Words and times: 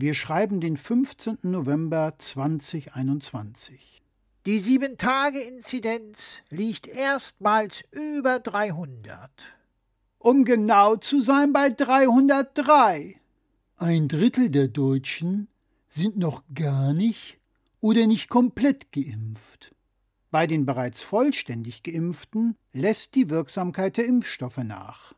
Wir 0.00 0.14
schreiben 0.14 0.60
den 0.60 0.76
15. 0.76 1.38
November 1.42 2.14
2021. 2.16 4.00
Die 4.46 4.60
7-Tage-Inzidenz 4.60 6.38
liegt 6.50 6.86
erstmals 6.86 7.82
über 7.90 8.38
300. 8.38 9.28
Um 10.20 10.44
genau 10.44 10.94
zu 10.94 11.20
sein 11.20 11.52
bei 11.52 11.70
303. 11.70 13.16
Ein 13.74 14.06
Drittel 14.06 14.50
der 14.50 14.68
Deutschen 14.68 15.48
sind 15.88 16.16
noch 16.16 16.44
gar 16.54 16.92
nicht 16.92 17.40
oder 17.80 18.06
nicht 18.06 18.28
komplett 18.28 18.92
geimpft. 18.92 19.74
Bei 20.30 20.46
den 20.46 20.64
bereits 20.64 21.02
vollständig 21.02 21.82
geimpften 21.82 22.54
lässt 22.72 23.16
die 23.16 23.30
Wirksamkeit 23.30 23.96
der 23.96 24.06
Impfstoffe 24.06 24.58
nach. 24.58 25.16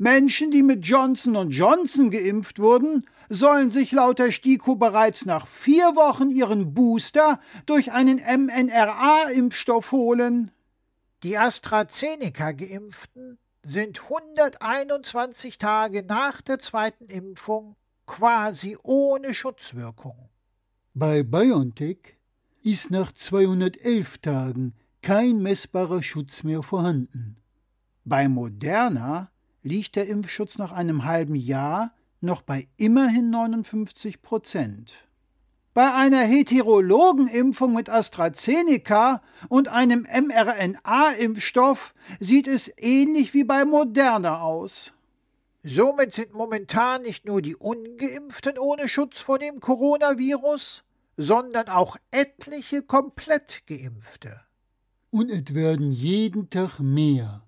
Menschen, 0.00 0.50
die 0.50 0.62
mit 0.62 0.86
Johnson 0.86 1.50
Johnson 1.50 2.10
geimpft 2.10 2.58
wurden, 2.58 3.04
sollen 3.28 3.70
sich 3.70 3.92
laut 3.92 4.18
der 4.18 4.32
STIKO 4.32 4.76
bereits 4.76 5.26
nach 5.26 5.46
vier 5.46 5.94
Wochen 5.94 6.30
ihren 6.30 6.72
Booster 6.72 7.38
durch 7.66 7.92
einen 7.92 8.16
mNRA-Impfstoff 8.16 9.92
holen. 9.92 10.52
Die 11.22 11.36
AstraZeneca-Geimpften 11.36 13.36
sind 13.62 14.04
121 14.04 15.58
Tage 15.58 16.02
nach 16.02 16.40
der 16.40 16.60
zweiten 16.60 17.04
Impfung 17.04 17.76
quasi 18.06 18.78
ohne 18.82 19.34
Schutzwirkung. 19.34 20.30
Bei 20.94 21.22
BioNTech 21.22 22.16
ist 22.62 22.90
nach 22.90 23.12
211 23.12 24.16
Tagen 24.16 24.72
kein 25.02 25.42
messbarer 25.42 26.02
Schutz 26.02 26.42
mehr 26.42 26.62
vorhanden. 26.62 27.36
Bei 28.06 28.30
Moderna 28.30 29.30
liegt 29.62 29.96
der 29.96 30.06
Impfschutz 30.06 30.58
nach 30.58 30.72
einem 30.72 31.04
halben 31.04 31.34
Jahr 31.34 31.92
noch 32.20 32.42
bei 32.42 32.68
immerhin 32.76 33.30
59 33.30 34.22
Prozent. 34.22 34.92
Bei 35.72 35.94
einer 35.94 36.20
heterologen 36.20 37.28
Impfung 37.28 37.74
mit 37.74 37.88
AstraZeneca 37.88 39.22
und 39.48 39.68
einem 39.68 40.02
mRNA-Impfstoff 40.02 41.94
sieht 42.18 42.48
es 42.48 42.72
ähnlich 42.76 43.34
wie 43.34 43.44
bei 43.44 43.64
Moderna 43.64 44.40
aus. 44.40 44.92
Somit 45.62 46.12
sind 46.12 46.32
momentan 46.32 47.02
nicht 47.02 47.24
nur 47.24 47.40
die 47.40 47.54
ungeimpften 47.54 48.58
ohne 48.58 48.88
Schutz 48.88 49.20
vor 49.20 49.38
dem 49.38 49.60
Coronavirus, 49.60 50.82
sondern 51.16 51.68
auch 51.68 51.96
etliche 52.10 52.82
komplett 52.82 53.62
geimpfte. 53.66 54.40
Und 55.10 55.30
es 55.30 55.54
werden 55.54 55.92
jeden 55.92 56.50
Tag 56.50 56.80
mehr. 56.80 57.42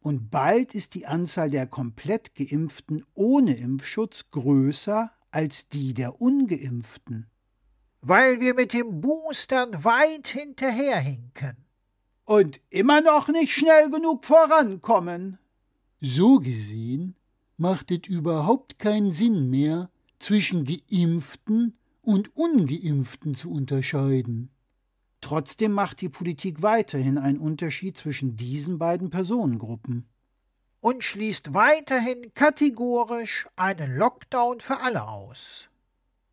Und 0.00 0.30
bald 0.30 0.74
ist 0.74 0.94
die 0.94 1.06
Anzahl 1.06 1.50
der 1.50 1.66
komplett 1.66 2.34
geimpften 2.34 3.04
ohne 3.14 3.54
Impfschutz 3.54 4.30
größer 4.30 5.10
als 5.30 5.68
die 5.68 5.94
der 5.94 6.20
ungeimpften. 6.20 7.26
Weil 8.00 8.40
wir 8.40 8.54
mit 8.54 8.72
den 8.72 9.00
Boostern 9.00 9.84
weit 9.84 10.28
hinterherhinken. 10.28 11.56
Und 12.24 12.60
immer 12.70 13.02
noch 13.02 13.28
nicht 13.28 13.52
schnell 13.52 13.90
genug 13.90 14.24
vorankommen. 14.24 15.38
So 16.00 16.38
gesehen 16.38 17.16
macht 17.58 17.90
es 17.90 18.08
überhaupt 18.08 18.78
keinen 18.78 19.10
Sinn 19.10 19.50
mehr, 19.50 19.90
zwischen 20.18 20.64
Geimpften 20.64 21.76
und 22.02 22.34
ungeimpften 22.36 23.34
zu 23.34 23.50
unterscheiden. 23.50 24.50
Trotzdem 25.20 25.72
macht 25.72 26.00
die 26.00 26.08
Politik 26.08 26.62
weiterhin 26.62 27.18
einen 27.18 27.38
Unterschied 27.38 27.96
zwischen 27.96 28.36
diesen 28.36 28.78
beiden 28.78 29.10
Personengruppen. 29.10 30.06
Und 30.80 31.04
schließt 31.04 31.52
weiterhin 31.52 32.32
kategorisch 32.34 33.46
einen 33.56 33.96
Lockdown 33.96 34.60
für 34.60 34.80
alle 34.80 35.06
aus. 35.06 35.68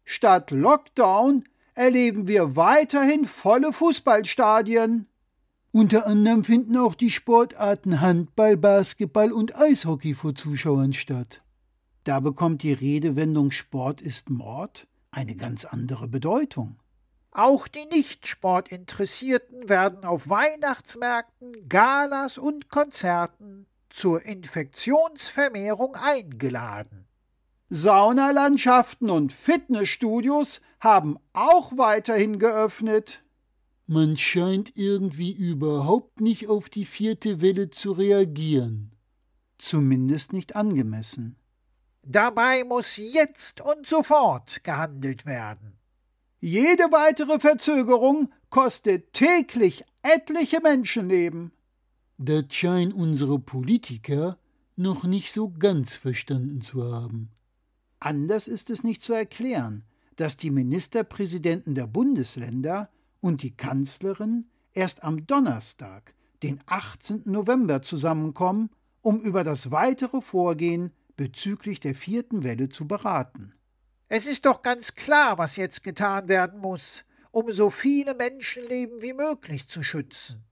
Statt 0.05 0.51
Lockdown 0.51 1.43
erleben 1.75 2.27
wir 2.27 2.55
weiterhin 2.55 3.25
volle 3.25 3.73
Fußballstadien. 3.73 5.07
Unter 5.73 6.07
anderem 6.07 6.45
finden 6.45 6.77
auch 6.77 6.95
die 6.95 7.11
Sportarten 7.11 7.99
Handball, 7.99 8.55
Basketball 8.55 9.33
und 9.33 9.55
Eishockey 9.55 10.13
vor 10.13 10.33
Zuschauern 10.33 10.93
statt. 10.93 11.43
Da 12.05 12.21
bekommt 12.21 12.63
die 12.63 12.71
Redewendung 12.71 13.51
Sport 13.51 13.99
ist 13.99 14.29
Mord 14.29 14.87
eine 15.11 15.35
ganz 15.35 15.65
andere 15.65 16.07
Bedeutung. 16.07 16.77
Auch 17.37 17.67
die 17.67 17.85
Nicht-Sportinteressierten 17.85 19.69
werden 19.69 20.05
auf 20.05 20.27
Weihnachtsmärkten, 20.27 21.69
Galas 21.69 22.39
und 22.39 22.67
Konzerten 22.67 23.67
zur 23.91 24.25
Infektionsvermehrung 24.25 25.93
eingeladen. 25.93 27.05
Saunalandschaften 27.69 29.11
und 29.11 29.33
Fitnessstudios 29.33 30.61
haben 30.79 31.19
auch 31.33 31.77
weiterhin 31.77 32.39
geöffnet. 32.39 33.23
Man 33.85 34.17
scheint 34.17 34.75
irgendwie 34.75 35.31
überhaupt 35.31 36.21
nicht 36.21 36.47
auf 36.47 36.69
die 36.69 36.85
vierte 36.85 37.39
Welle 37.39 37.69
zu 37.69 37.91
reagieren. 37.91 38.95
Zumindest 39.59 40.33
nicht 40.33 40.55
angemessen. 40.55 41.35
Dabei 42.01 42.63
muss 42.63 42.97
jetzt 42.97 43.61
und 43.61 43.85
sofort 43.85 44.63
gehandelt 44.63 45.27
werden. 45.27 45.76
Jede 46.39 46.91
weitere 46.91 47.39
Verzögerung 47.39 48.31
kostet 48.51 49.13
täglich 49.13 49.83
etliche 50.03 50.61
Menschenleben. 50.61 51.51
Das 52.19 52.45
scheinen 52.49 52.93
unsere 52.93 53.39
Politiker 53.39 54.37
noch 54.75 55.03
nicht 55.03 55.33
so 55.33 55.49
ganz 55.49 55.95
verstanden 55.95 56.61
zu 56.61 56.83
haben. 56.83 57.29
Anders 57.99 58.47
ist 58.47 58.69
es 58.69 58.83
nicht 58.83 59.01
zu 59.01 59.13
erklären, 59.13 59.83
dass 60.15 60.37
die 60.37 60.51
Ministerpräsidenten 60.51 61.73
der 61.73 61.87
Bundesländer 61.87 62.89
und 63.19 63.41
die 63.41 63.55
Kanzlerin 63.55 64.45
erst 64.73 65.03
am 65.03 65.25
Donnerstag, 65.25 66.13
den 66.43 66.59
18. 66.67 67.23
November, 67.25 67.81
zusammenkommen, 67.81 68.69
um 69.01 69.19
über 69.21 69.43
das 69.43 69.71
weitere 69.71 70.21
Vorgehen 70.21 70.91
bezüglich 71.15 71.79
der 71.79 71.95
vierten 71.95 72.43
Welle 72.43 72.69
zu 72.69 72.87
beraten. 72.87 73.53
Es 74.09 74.25
ist 74.25 74.45
doch 74.45 74.61
ganz 74.61 74.95
klar, 74.95 75.37
was 75.37 75.57
jetzt 75.57 75.83
getan 75.83 76.29
werden 76.29 76.59
muss, 76.59 77.03
um 77.31 77.51
so 77.51 77.69
viele 77.69 78.15
Menschenleben 78.15 79.01
wie 79.01 79.13
möglich 79.13 79.67
zu 79.67 79.83
schützen. 79.83 80.43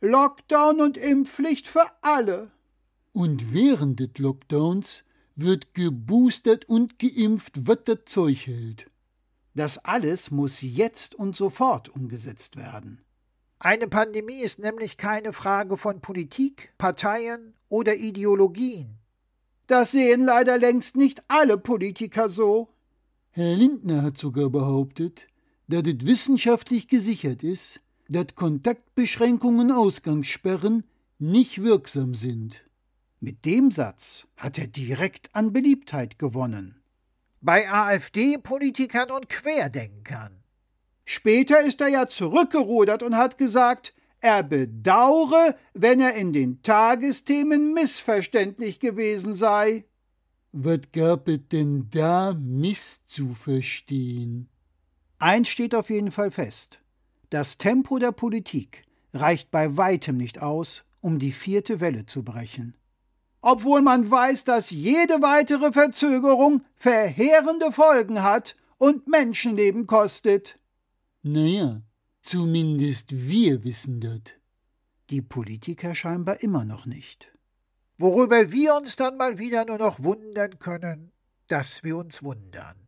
Lockdown 0.00 0.80
und 0.80 0.96
Impfpflicht 0.96 1.66
für 1.66 1.86
alle. 2.00 2.50
Und 3.12 3.52
während 3.52 4.00
des 4.00 4.18
Lockdowns 4.18 5.04
wird 5.34 5.74
geboostert 5.74 6.64
und 6.66 6.98
geimpft, 6.98 7.66
was 7.66 7.78
das 7.84 7.98
Zeug 8.06 8.46
hält. 8.46 8.90
Das 9.54 9.78
alles 9.84 10.30
muss 10.30 10.62
jetzt 10.62 11.14
und 11.14 11.36
sofort 11.36 11.88
umgesetzt 11.88 12.56
werden. 12.56 13.04
Eine 13.58 13.86
Pandemie 13.86 14.40
ist 14.40 14.58
nämlich 14.58 14.96
keine 14.96 15.32
Frage 15.32 15.76
von 15.76 16.00
Politik, 16.00 16.72
Parteien 16.78 17.54
oder 17.68 17.96
Ideologien. 17.96 18.98
Das 19.66 19.92
sehen 19.92 20.24
leider 20.24 20.58
längst 20.58 20.96
nicht 20.96 21.22
alle 21.28 21.58
Politiker 21.58 22.28
so. 22.28 22.68
Herr 23.34 23.56
Lindner 23.56 24.02
hat 24.02 24.18
sogar 24.18 24.50
behauptet, 24.50 25.26
dass 25.66 25.84
es 25.86 26.04
wissenschaftlich 26.04 26.86
gesichert 26.86 27.42
ist, 27.42 27.80
dass 28.10 28.34
Kontaktbeschränkungen 28.34 29.70
und 29.70 29.76
Ausgangssperren 29.78 30.84
nicht 31.18 31.62
wirksam 31.62 32.14
sind. 32.14 32.62
Mit 33.20 33.46
dem 33.46 33.70
Satz 33.70 34.26
hat 34.36 34.58
er 34.58 34.66
direkt 34.66 35.34
an 35.34 35.54
Beliebtheit 35.54 36.18
gewonnen. 36.18 36.82
Bei 37.40 37.72
AfD-Politikern 37.72 39.10
und 39.10 39.30
Querdenkern. 39.30 40.42
Später 41.06 41.62
ist 41.62 41.80
er 41.80 41.88
ja 41.88 42.08
zurückgerudert 42.08 43.02
und 43.02 43.16
hat 43.16 43.38
gesagt, 43.38 43.94
er 44.20 44.42
bedaure, 44.42 45.56
wenn 45.72 46.00
er 46.00 46.16
in 46.16 46.34
den 46.34 46.60
Tagesthemen 46.62 47.72
missverständlich 47.72 48.78
gewesen 48.78 49.32
sei. 49.32 49.86
Was 50.52 50.80
gab 50.92 51.28
es 51.28 51.40
denn 51.50 51.88
da 51.90 52.34
misszuverstehen? 52.34 54.48
Eins 55.18 55.48
steht 55.48 55.74
auf 55.74 55.90
jeden 55.90 56.10
Fall 56.10 56.30
fest. 56.30 56.80
Das 57.30 57.58
Tempo 57.58 57.98
der 57.98 58.12
Politik 58.12 58.84
reicht 59.14 59.50
bei 59.50 59.76
weitem 59.76 60.16
nicht 60.16 60.40
aus, 60.40 60.84
um 61.00 61.18
die 61.18 61.32
vierte 61.32 61.80
Welle 61.80 62.06
zu 62.06 62.22
brechen. 62.22 62.76
Obwohl 63.40 63.82
man 63.82 64.08
weiß, 64.10 64.44
dass 64.44 64.70
jede 64.70 65.22
weitere 65.22 65.72
Verzögerung 65.72 66.62
verheerende 66.76 67.72
Folgen 67.72 68.22
hat 68.22 68.56
und 68.78 69.08
Menschenleben 69.08 69.86
kostet. 69.86 70.58
Naja, 71.22 71.82
Zumindest 72.22 73.28
wir 73.28 73.64
wissen 73.64 74.00
das. 74.00 74.20
Die 75.10 75.22
Politiker 75.22 75.94
scheinbar 75.94 76.40
immer 76.40 76.64
noch 76.64 76.86
nicht. 76.86 77.32
Worüber 78.02 78.50
wir 78.50 78.74
uns 78.74 78.96
dann 78.96 79.16
mal 79.16 79.38
wieder 79.38 79.64
nur 79.64 79.78
noch 79.78 80.02
wundern 80.02 80.58
können, 80.58 81.12
dass 81.46 81.84
wir 81.84 81.96
uns 81.96 82.20
wundern. 82.24 82.74